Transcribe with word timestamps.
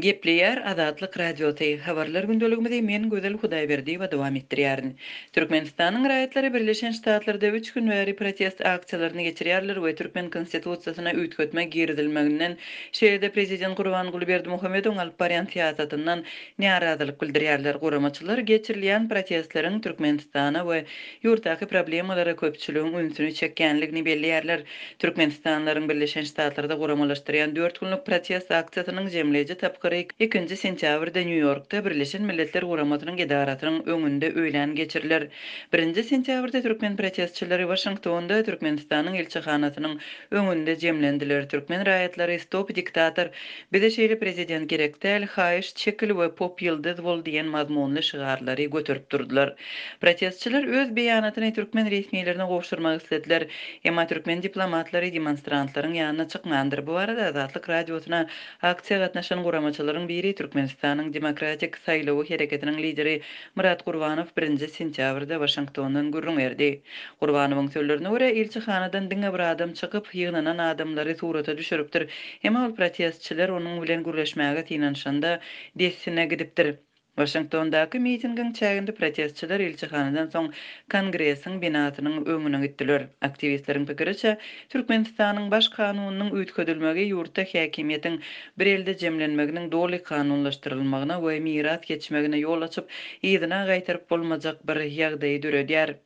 Gepliyer 0.00 0.58
Azadlyk 0.70 1.16
radiosu 1.20 1.66
habarlar 1.84 2.24
gündeligimizde 2.28 2.78
men 2.86 3.02
gözel 3.10 3.34
Hudaý 3.42 3.64
berdi 3.70 3.92
we 4.00 4.06
dowam 4.12 4.36
etdirýärin. 4.40 4.92
Türkmenistanyň 5.36 6.06
raýatlary 6.12 6.50
Birleşen 6.54 6.90
Ştatlarda 6.98 7.48
3 7.58 7.72
gün 7.74 7.90
bäri 7.90 8.14
protest 8.20 8.60
aksiýalaryny 8.70 9.22
geçirýärler 9.26 9.74
we 9.84 9.92
Türkmen 9.98 10.30
konstitusiýasyna 10.36 11.12
üýtgetme 11.18 11.64
girdilmeginden 11.74 12.56
şeýde 13.00 13.30
prezident 13.34 13.76
Gurban 13.80 14.10
Gulberdi 14.14 14.48
Muhammedow 14.54 15.00
alyp 15.04 15.18
barýan 15.24 15.48
siýasatyndan 15.54 16.24
näraýatlyk 16.66 17.16
bildirýärler. 17.24 17.78
Guramaçylar 17.84 18.38
geçirilýän 18.52 19.08
protestleriň 19.12 19.78
Türkmenistana 19.88 20.60
we 20.70 20.80
ýurtdaky 21.24 21.66
problemalara 21.74 22.32
köpçüligiň 22.44 22.98
ünsünü 23.04 23.30
çekenligini 23.42 24.02
bellýärler. 24.10 24.60
Türkmenistanlaryň 25.06 25.88
Birleşen 25.92 26.22
Ştatlarda 26.32 26.74
guramalaşdyrýan 26.84 27.54
4 27.60 27.80
günlük 27.84 28.06
protest 28.10 28.50
aksiýasynyň 28.62 29.08
jemleji 29.18 29.54
tapq 29.66 29.89
baxdyryk. 29.90 30.12
2-nji 30.20 30.56
sentýabrda 30.56 31.18
New 31.18 31.40
Yorkda 31.42 31.84
Birleşen 31.84 32.22
Milletler 32.22 32.62
Guramatynyň 32.62 33.16
gedaratynyň 33.16 33.82
öňünde 33.92 34.28
öýlen 34.38 34.74
geçirler. 34.74 35.28
1-nji 35.72 36.02
sentýabrda 36.10 36.62
türkmen 36.62 36.96
protestçileri 36.96 37.62
Washingtonda 37.66 38.38
Türkmenistanyň 38.44 39.14
elçixanasynyň 39.22 39.94
öňünde 40.30 40.76
jemlendiler. 40.80 41.48
Türkmen 41.48 41.82
raýatlary 41.86 42.38
"Stop 42.42 42.74
diktator, 42.74 43.30
bize 43.72 43.86
şeýle 43.96 44.18
prezident 44.18 44.68
gerek 44.70 45.02
däl, 45.02 45.26
haýyş, 45.26 45.74
çekil 45.74 46.08
we 46.16 46.28
pop 46.34 46.60
ýyldyz 46.62 47.02
bol" 47.04 47.22
diýen 47.28 47.46
mazmunly 47.56 48.02
şygarlary 48.10 48.68
göterip 48.76 49.10
durdular. 49.12 49.54
Protestçiler 50.00 50.64
öz 50.80 50.88
beýanatyny 51.00 51.52
türkmen 51.58 51.86
resmiýetlerine 51.92 52.48
gowşurmak 52.52 53.02
istediler. 53.02 53.46
Emma 53.84 54.06
türkmen 54.14 54.42
diplomatlary 54.42 55.12
demonstrantlaryň 55.18 55.94
ýanyna 56.04 56.30
çykmandyr. 56.36 56.86
Bu 56.86 56.96
arada 57.04 57.28
Azatlyk 57.32 57.68
radiosyna 57.74 58.26
aksiýa 58.62 58.98
gatnaşan 59.04 59.42
guramaçy 59.44 59.79
ýazgyçylaryň 59.80 60.06
biri 60.08 60.30
Türkmenistanyň 60.38 61.06
demokratik 61.12 61.76
saýlaw 61.84 62.18
hereketiniň 62.30 62.80
lideri 62.84 63.12
Murat 63.60 63.84
Gurbanow 63.86 64.26
1-nji 64.40 64.68
sentýabrda 64.74 65.38
Washingtondan 65.44 66.10
gurrun 66.16 66.40
berdi. 66.42 66.68
Gurbanowyň 67.24 67.70
sözlerine 67.78 68.12
görä 68.16 68.28
elçi 68.42 68.62
hanadan 68.68 69.08
diňe 69.14 69.32
bir 69.38 69.44
adam 69.46 69.72
çykyp 69.80 70.12
ýygnanan 70.20 70.60
adamlary 70.68 71.16
surata 71.22 71.56
düşüripdir. 71.62 72.06
Hem 72.44 72.62
ol 72.64 72.76
protestçiler 72.82 73.56
onuň 73.60 73.82
bilen 73.86 74.04
gürleşmäge 74.10 74.68
tinanşanda 74.74 75.36
dessine 75.84 76.30
gidipdir. 76.34 76.74
Washingtondaki 77.18 77.98
meetingin 78.02 78.50
çaýynda 78.56 78.92
protestçiler 78.96 79.60
elçihanadan 79.62 80.26
soň 80.34 80.50
Kongressiň 80.92 81.56
binasynyň 81.62 82.20
ömüne 82.34 82.60
gitdiler. 82.66 83.06
Aktivistleriň 83.28 83.86
pikirçe, 83.88 84.34
Türkmenistanyň 84.74 85.48
baş 85.54 85.68
kanunynyň 85.78 86.30
üýtgedilmegi 86.42 87.06
ýurtda 87.10 87.44
häkimiýetiň 87.54 88.20
bir 88.62 88.66
elde 88.74 88.94
jemlenmeginiň 89.02 89.66
doly 89.72 89.98
kanunlaşdyrylmagyna 90.12 91.18
we 91.24 91.34
mirat 91.48 91.86
geçmegine 91.92 92.40
ýol 92.44 92.64
açyp, 92.68 92.86
ýedine 93.32 93.58
gaýtaryp 93.72 94.06
bolmajak 94.14 94.62
bir 94.70 94.80
ýagdaý 94.86 95.32
döredýär. 95.48 95.96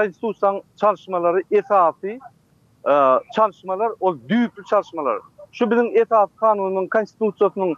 Konstitusiýany 0.00 0.62
çalyşmalary 0.84 1.42
esasy, 1.62 2.14
e, 2.18 2.94
çalşmalar 3.40 3.92
ol 4.00 4.20
düýpli 4.34 4.68
çalşmalar. 4.74 5.16
Şu 5.52 5.64
biziň 5.72 5.88
esas 6.04 6.28
kanunynyň 6.44 6.92
konstitusiýasynyň 6.98 7.74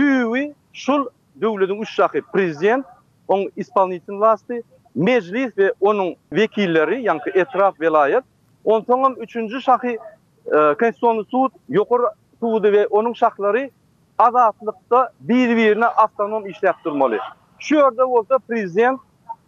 düýwi 0.00 0.46
şul 0.72 1.06
döwletiniň 1.40 1.82
üç 1.82 1.90
şahy 1.90 2.20
prezident, 2.32 2.86
onuň 3.28 3.48
isplanitiň 3.56 4.18
wasty, 4.22 4.62
mejlis 4.94 5.54
we 5.58 5.72
onuň 5.80 6.14
wekilleri, 6.32 7.00
ýa-ni 7.04 7.32
etraf 7.42 7.78
welaýet, 7.82 8.24
onuň 8.64 9.16
üçinji 9.24 9.62
şahy 9.62 9.96
e, 9.96 10.58
konstitusiýany 10.82 11.26
sud, 11.30 11.50
ýokur 11.70 12.06
sudy 12.40 12.70
we 12.74 12.86
onuň 12.86 13.14
şahlary 13.18 13.70
azatlykda 14.18 15.00
bir-birine 15.20 15.86
awtonom 15.86 16.46
işläp 16.46 16.76
durmaly. 16.84 17.18
Şu 17.58 17.74
ýerde 17.74 18.08
bolsa 18.08 18.38
prezident 18.38 19.00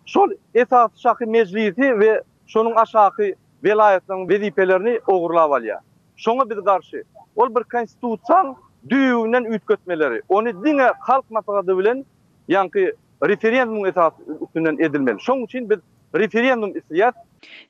şol 0.07 0.31
etat 0.55 0.92
şahy 0.98 1.27
mejlisi 1.27 1.77
we 2.01 2.12
şonuň 2.48 2.75
aşagy 2.75 3.34
welaýetiniň 3.64 4.27
wezipelerini 4.29 5.01
ogurlap 5.07 5.51
alýar. 5.51 5.80
Şoňa 6.17 6.51
bir 6.51 6.57
garşy, 6.57 7.05
ol 7.36 7.48
bir 7.55 7.63
konstitusiýany 7.69 8.57
düýünden 8.91 9.45
ütkötmeleri 9.45 10.23
onu 10.29 10.64
diňe 10.64 10.91
halk 11.07 11.31
maslahaty 11.31 11.77
bilen 11.79 12.05
ýa-ni 12.48 12.92
referendum 13.25 13.87
üstünden 13.87 14.77
edilmeli. 14.87 15.19
Şoň 15.20 15.45
üçin 15.45 15.70
biz 15.70 15.79
referendum 16.14 16.70
isleýäs. 16.70 17.13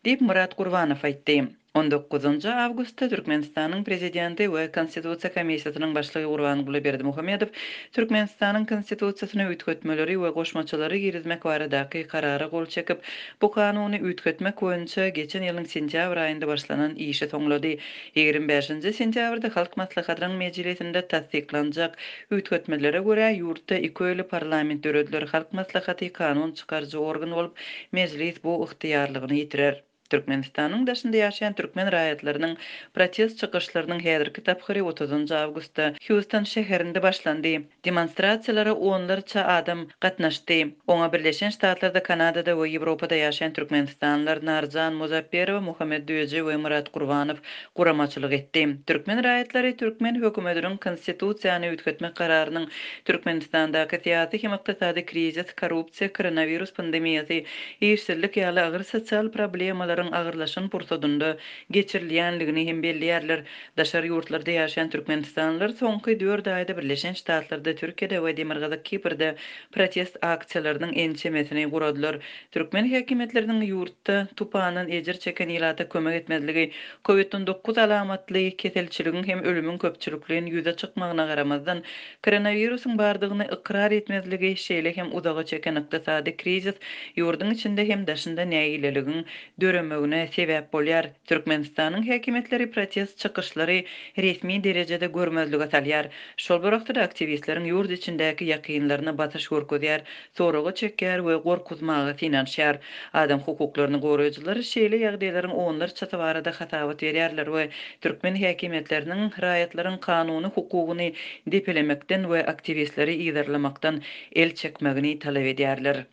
Dip 0.05 0.21
Murat 0.21 0.57
Gurbanow 0.57 1.09
aýtdy. 1.09 1.37
19-njy 1.77 2.53
awgustda 2.59 3.07
Türkmenistanyň 3.13 3.83
prezidenti 3.85 4.45
we 4.49 4.63
Konstitusiýa 4.75 5.31
komissiýasynyň 5.33 5.91
başlygy 5.97 6.29
Urwan 6.35 6.63
Gulaberdi 6.69 7.05
Muhammedow 7.09 7.59
Türkmenistanyň 7.99 8.63
konstitusiýasyna 8.71 9.45
ütgetmeleri 9.55 10.15
we 10.23 10.31
goşmaçylary 10.39 11.01
girizmek 11.03 11.43
baradaky 11.49 12.07
karara 12.13 12.47
gol 12.55 12.65
çekip, 12.77 13.03
bu 13.43 13.51
kanuny 13.59 13.99
ütgetme 14.13 14.53
köýünçe 14.63 15.05
geçen 15.19 15.45
ýylyň 15.51 15.67
sentýabr 15.75 16.21
aýynda 16.25 16.49
başlanan 16.53 16.95
işi 17.11 17.29
toňlady. 17.35 17.75
25-nji 18.23 18.93
sentýabrda 19.03 19.51
halk 19.59 19.77
maslahatynyň 19.83 20.41
mejlisinde 20.45 21.03
tasdiklanjak 21.13 21.99
ütgetmelere 22.41 23.05
görä 23.11 23.29
ýurtda 23.43 23.83
iki 23.91 24.09
öýli 24.09 24.29
parlament 24.33 24.85
döretleri 24.89 25.29
halk 25.37 25.53
maslahaty 25.61 26.09
kanun 26.23 26.57
çykarjy 26.63 27.05
organ 27.11 27.37
bolup, 27.39 27.65
mejlis 28.01 28.43
bu 28.49 28.57
ygtyýarlygyny 28.69 29.45
ýitirer. 29.45 29.83
Türkmenistanyň 30.13 30.83
daşynda 30.89 31.19
ýaşaýan 31.21 31.55
türkmen 31.59 31.89
raýatlarynyň 31.95 32.53
protest 32.97 33.41
çykyşlarynyň 33.43 34.01
häzirki 34.05 34.43
tapxyry 34.49 34.83
30 34.91 35.33
awgustda 35.39 35.87
Houston 36.09 36.45
şäherinde 36.53 37.01
başlandy. 37.07 37.55
Demonstrasiýalara 37.89 38.71
onlarça 38.91 39.45
adam 39.55 39.81
gatnaşdy. 40.07 40.59
Oňa 40.95 41.09
Birleşen 41.13 41.51
Ştatlarda, 41.57 42.03
Kanadada 42.09 42.55
we 42.61 42.69
Ýewropada 42.75 43.15
ýaşaýan 43.23 43.53
türkmenistanlar 43.59 44.45
Narzan 44.51 44.95
Muzapperow, 45.01 45.61
Muhammed 45.71 46.07
Döýeji 46.09 46.43
we 46.51 46.57
Murat 46.57 46.93
Gurbanow 46.93 47.43
guramaçylyk 47.77 48.33
etdi. 48.41 48.65
Türkmen 48.93 49.25
raýatlary 49.27 49.75
türkmen 49.83 50.23
hökümetiniň 50.23 50.79
konstitusiýany 50.87 51.73
ýetgetmek 51.75 52.15
kararynyň 52.23 52.69
Türkmenistandaky 53.11 53.97
siýasy 54.07 54.43
hem 54.47 54.55
iqtisady 54.61 55.07
krizis, 55.11 55.53
korrupsiýa, 55.65 56.13
koronavirus 56.21 56.73
pandemiýasy, 56.79 57.43
ýerselik 57.91 58.39
ýaly 58.45 58.63
agyr 58.69 58.85
sosial 58.95 59.31
problemalar 59.39 59.96
Ağırlaşın 60.05 60.27
agyrlaşyn 60.27 60.69
pursadynda 60.73 61.31
geçirilýänligini 61.73 62.63
hem 62.69 62.83
belli 62.83 63.05
ýerler, 63.11 63.43
daşar 63.81 64.05
ýurtlarda 64.09 64.51
ýaşaýan 64.55 64.91
türkmenistanlylar 64.95 65.69
soňky 65.79 66.17
4 66.23 66.47
aýda 66.55 66.77
Birleşen 66.79 67.13
Ştatlarda, 67.21 67.71
Türkiýede 67.83 68.17
we 68.21 68.37
Demirgazak 68.41 68.85
Kiprde 68.85 69.31
protest 69.73 70.17
aksiýalarynyň 70.31 70.93
ençemesini 71.05 71.65
guradylar. 71.67 72.19
Türkmen 72.57 72.91
häkimetleriniň 72.93 73.63
ýurtda 73.71 74.19
tupanyň 74.41 74.91
ejir 74.99 75.15
çeken 75.25 75.49
ýylada 75.57 75.89
kömek 75.95 76.15
etmezligi, 76.21 76.67
Covid-19 77.05 77.81
alamatly 77.87 78.45
keselçiligiň 78.65 79.27
hem 79.33 79.43
ölümiň 79.53 79.79
köpçülükligini 79.87 80.51
ýüze 80.59 80.77
çykmagyna 80.85 81.27
garamazdan 81.33 81.83
koronawirusyň 82.27 82.99
bardygyny 82.99 83.49
ikrar 83.59 83.91
etmezligi 84.01 84.53
şeýle 84.67 84.97
hem 85.01 85.15
uzağa 85.21 85.45
çeken 85.55 85.75
ykdysady 85.85 86.37
krizis 86.37 86.75
ýurdun 87.17 87.53
içinde 87.57 87.89
hem 87.93 88.07
daşynda 88.13 88.43
näýeliligiň 88.55 89.25
döre 89.61 89.86
kämmeüne 89.87 90.29
sebep 90.35 90.65
bolýar. 90.75 91.07
Türkmenistanyň 91.31 92.03
häkimetleri 92.07 92.65
protest 92.77 93.19
çykyşlary 93.23 93.77
resmi 94.19 94.57
derejede 94.65 95.07
görmezlik 95.17 95.61
atalýar. 95.67 96.09
Şol 96.47 96.59
beräkde 96.65 96.99
aktivistleriň 97.03 97.69
ýurt 97.75 97.93
içindäki 97.97 98.49
ýakynlaryna 98.51 99.15
batyş 99.21 99.47
görkezýär, 99.53 100.03
soraga 100.41 100.73
çekýär 100.81 101.23
we 101.29 101.37
gorkuzmagy 101.47 102.17
finansiýar. 102.25 102.81
Adam 103.23 103.41
hukuklaryny 103.47 104.03
goraýjylar 104.07 104.63
şeýle 104.73 105.01
ýagdaýlaryň 105.05 105.53
onlar 105.69 105.95
çatawarada 106.01 106.51
hatawat 106.59 107.07
berýärler 107.07 107.47
we 107.59 107.65
türkmen 108.09 108.35
häkimetleriniň 108.43 109.25
raýatlaryň 109.47 110.01
kanuny 110.09 110.51
hukugyny 110.59 111.13
depelemekden 111.57 112.27
we 112.35 112.43
aktivistleri 112.57 113.15
ýerlemekden 113.29 114.03
el 114.45 114.51
çekmegini 114.65 115.19
talap 115.29 115.51
edýärler. 115.55 116.07